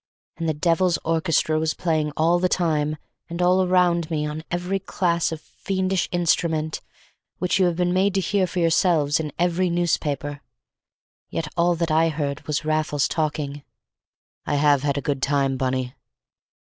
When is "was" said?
1.59-1.75, 12.47-12.65